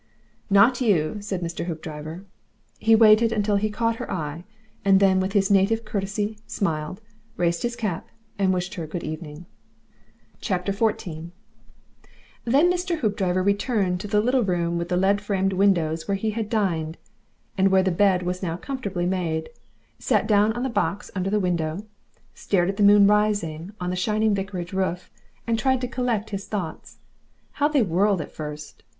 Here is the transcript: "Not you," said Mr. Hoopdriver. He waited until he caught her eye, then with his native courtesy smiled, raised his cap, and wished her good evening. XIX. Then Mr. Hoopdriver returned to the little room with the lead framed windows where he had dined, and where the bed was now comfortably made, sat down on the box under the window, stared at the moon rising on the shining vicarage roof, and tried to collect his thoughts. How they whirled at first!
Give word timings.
"Not 0.49 0.81
you," 0.81 1.17
said 1.19 1.41
Mr. 1.41 1.65
Hoopdriver. 1.65 2.25
He 2.79 2.95
waited 2.95 3.31
until 3.31 3.57
he 3.57 3.69
caught 3.69 3.97
her 3.97 4.11
eye, 4.11 4.45
then 4.83 5.19
with 5.19 5.33
his 5.33 5.51
native 5.51 5.85
courtesy 5.85 6.39
smiled, 6.47 7.01
raised 7.37 7.61
his 7.61 7.75
cap, 7.75 8.07
and 8.39 8.51
wished 8.51 8.73
her 8.73 8.87
good 8.87 9.03
evening. 9.03 9.45
XIX. 10.43 10.75
Then 12.45 12.71
Mr. 12.73 12.97
Hoopdriver 13.01 13.43
returned 13.43 13.99
to 13.99 14.07
the 14.07 14.21
little 14.21 14.41
room 14.43 14.79
with 14.79 14.89
the 14.89 14.97
lead 14.97 15.21
framed 15.21 15.53
windows 15.53 16.07
where 16.07 16.17
he 16.17 16.31
had 16.31 16.49
dined, 16.49 16.97
and 17.55 17.67
where 17.69 17.83
the 17.83 17.91
bed 17.91 18.23
was 18.23 18.41
now 18.41 18.57
comfortably 18.57 19.05
made, 19.05 19.51
sat 19.99 20.25
down 20.25 20.51
on 20.53 20.63
the 20.63 20.67
box 20.69 21.11
under 21.13 21.29
the 21.29 21.39
window, 21.39 21.85
stared 22.33 22.69
at 22.69 22.77
the 22.77 22.81
moon 22.81 23.05
rising 23.05 23.71
on 23.79 23.91
the 23.91 23.95
shining 23.95 24.33
vicarage 24.33 24.73
roof, 24.73 25.11
and 25.45 25.59
tried 25.59 25.79
to 25.79 25.87
collect 25.87 26.31
his 26.31 26.47
thoughts. 26.47 26.97
How 27.61 27.67
they 27.67 27.83
whirled 27.83 28.19
at 28.19 28.31
first! 28.31 28.81